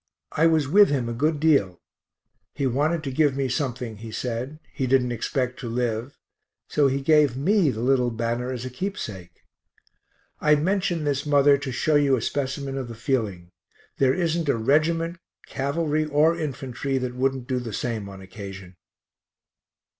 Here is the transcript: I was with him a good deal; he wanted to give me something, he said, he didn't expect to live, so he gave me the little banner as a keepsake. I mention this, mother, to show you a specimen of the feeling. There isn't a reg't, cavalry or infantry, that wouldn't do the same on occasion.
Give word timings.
I 0.31 0.47
was 0.47 0.67
with 0.67 0.89
him 0.89 1.07
a 1.07 1.13
good 1.13 1.39
deal; 1.39 1.79
he 2.55 2.65
wanted 2.65 3.03
to 3.03 3.11
give 3.11 3.37
me 3.37 3.47
something, 3.47 3.97
he 3.97 4.09
said, 4.09 4.57
he 4.73 4.87
didn't 4.87 5.11
expect 5.11 5.59
to 5.59 5.69
live, 5.69 6.17
so 6.67 6.87
he 6.87 6.99
gave 7.01 7.37
me 7.37 7.69
the 7.69 7.81
little 7.81 8.09
banner 8.09 8.51
as 8.51 8.65
a 8.65 8.71
keepsake. 8.71 9.41
I 10.39 10.55
mention 10.55 11.03
this, 11.03 11.27
mother, 11.27 11.55
to 11.59 11.71
show 11.71 11.97
you 11.97 12.15
a 12.15 12.21
specimen 12.23 12.79
of 12.79 12.87
the 12.87 12.95
feeling. 12.95 13.51
There 13.99 14.15
isn't 14.15 14.49
a 14.49 14.57
reg't, 14.57 15.19
cavalry 15.45 16.05
or 16.05 16.35
infantry, 16.35 16.97
that 16.97 17.13
wouldn't 17.13 17.45
do 17.45 17.59
the 17.59 17.71
same 17.71 18.09
on 18.09 18.21
occasion. 18.21 18.77